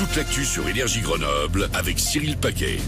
[0.00, 2.78] toute l'actu sur Énergie Grenoble avec Cyril Paquet.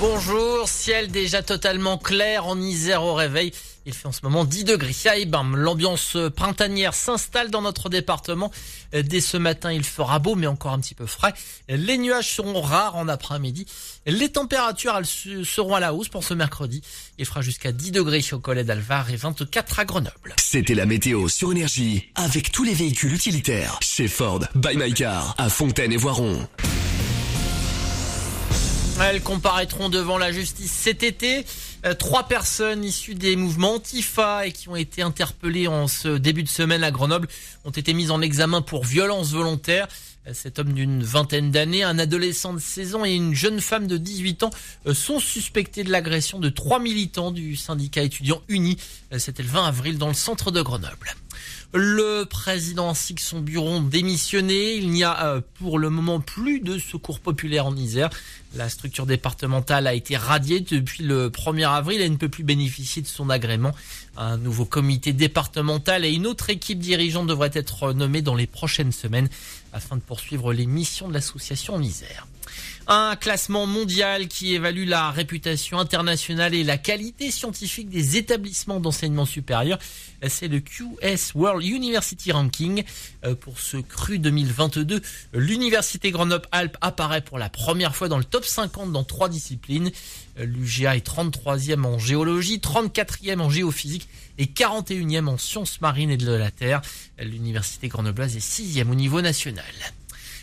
[0.00, 3.52] Bonjour, ciel déjà totalement clair en Isère au réveil.
[3.84, 4.94] Il fait en ce moment 10 degrés.
[5.04, 8.50] Ah, bam, l'ambiance printanière s'installe dans notre département.
[8.94, 11.34] Dès ce matin, il fera beau, mais encore un petit peu frais.
[11.68, 13.66] Les nuages seront rares en après-midi.
[14.06, 16.80] Les températures seront à la hausse pour ce mercredi.
[17.18, 20.34] Il fera jusqu'à 10 degrés au Collet d'Alvar et 24 à Grenoble.
[20.38, 25.34] C'était la météo sur Énergie avec tous les véhicules utilitaires chez Ford, by My Car,
[25.36, 26.48] à Fontaine et Voiron.
[29.02, 31.46] Elles comparaîtront devant la justice cet été.
[31.86, 36.42] Euh, trois personnes issues des mouvements Antifa et qui ont été interpellées en ce début
[36.42, 37.26] de semaine à Grenoble
[37.64, 39.88] ont été mises en examen pour violence volontaire.
[40.26, 43.86] Euh, cet homme d'une vingtaine d'années, un adolescent de 16 ans et une jeune femme
[43.86, 44.50] de 18 ans
[44.86, 48.76] euh, sont suspectés de l'agression de trois militants du syndicat étudiant uni.
[49.16, 51.14] C'était le 20 avril dans le centre de Grenoble.
[51.72, 54.74] Le président ainsi que son bureau ont démissionné.
[54.74, 58.10] Il n'y a euh, pour le moment plus de secours populaire en Isère.
[58.56, 63.02] La structure départementale a été radiée depuis le 1er avril et ne peut plus bénéficier
[63.02, 63.70] de son agrément.
[64.16, 68.92] Un nouveau comité départemental et une autre équipe dirigeante devraient être nommés dans les prochaines
[68.92, 69.28] semaines
[69.72, 72.26] afin de poursuivre les missions de l'association en Isère.
[72.86, 79.26] Un classement mondial qui évalue la réputation internationale et la qualité scientifique des établissements d'enseignement
[79.26, 79.78] supérieur.
[80.28, 82.84] C'est le QS World University Ranking.
[83.24, 85.00] Euh, pour ce cru 2022,
[85.32, 89.90] l'Université Grenoble-Alpes apparaît pour la première fois dans le top 50 dans trois disciplines.
[90.38, 96.16] Euh, L'UGA est 33e en géologie, 34e en géophysique et 41e en sciences marines et
[96.16, 96.82] de la Terre.
[97.18, 99.64] L'Université grenobloise est 6e au niveau national.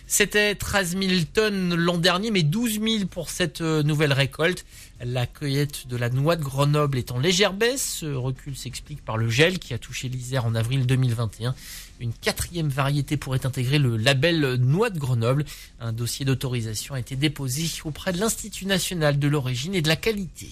[0.10, 4.66] C'était 13 000 tonnes l'an dernier, mais 12 000 pour cette euh, nouvelle récolte.
[5.04, 7.98] La cueillette de la noix de Grenoble est en légère baisse.
[8.00, 11.54] Ce recul s'explique par le gel qui a touché l'Isère en avril 2021.
[12.00, 15.44] Une quatrième variété pourrait intégrer le label noix de Grenoble.
[15.82, 19.98] Un dossier d'autorisation a été déposé auprès de l'Institut national de l'origine et de la
[19.98, 20.48] qualité.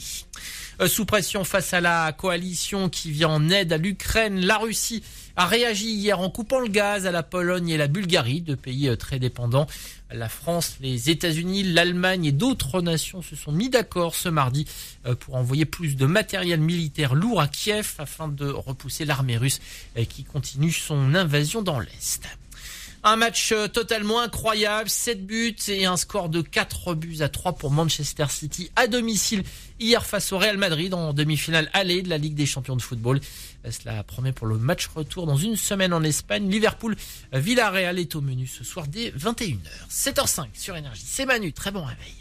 [0.81, 5.01] Euh, sous pression face à la coalition qui vient en aide à l'Ukraine, la Russie
[5.35, 8.87] a réagi hier en coupant le gaz à la Pologne et la Bulgarie, deux pays
[8.87, 9.67] euh, très dépendants.
[10.11, 14.65] La France, les États-Unis, l'Allemagne et d'autres nations se sont mis d'accord ce mardi
[15.05, 19.59] euh, pour envoyer plus de matériel militaire lourd à Kiev afin de repousser l'armée russe
[20.09, 22.27] qui continue son invasion dans l'Est.
[23.07, 27.53] Un match euh, totalement incroyable, 7 buts et un score de 4 buts à 3
[27.53, 29.43] pour Manchester City à domicile
[29.79, 33.21] hier face au Real Madrid en demi-finale allée de la Ligue des champions de football.
[33.63, 36.49] Euh, cela promet pour le match retour dans une semaine en Espagne.
[36.49, 36.95] Liverpool
[37.31, 39.59] Villarreal est au menu ce soir dès 21h.
[39.91, 41.03] 7h05 sur énergie.
[41.05, 42.15] C'est Manu, très bon réveil.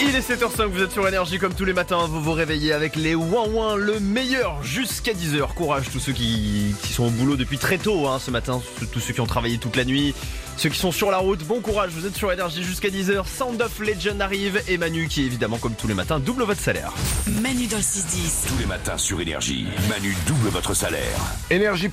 [0.00, 2.96] Il est 7h05, vous êtes sur Énergie comme tous les matins, vous vous réveillez avec
[2.96, 5.54] les ouin le meilleur jusqu'à 10h.
[5.54, 8.60] Courage tous ceux qui, sont au boulot depuis très tôt hein, ce matin,
[8.92, 10.12] tous ceux qui ont travaillé toute la nuit,
[10.56, 13.24] ceux qui sont sur la route, bon courage, vous êtes sur Énergie jusqu'à 10h.
[13.26, 16.92] Sound of Legend arrive et Manu qui évidemment comme tous les matins double votre salaire.
[17.40, 18.48] Manu dans le 6-10.
[18.48, 21.18] Tous les matins sur Énergie, Manu double votre salaire.
[21.50, 21.88] Énergie.